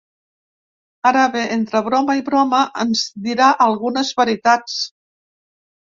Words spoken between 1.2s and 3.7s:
bé, entre broma i broma ens dirà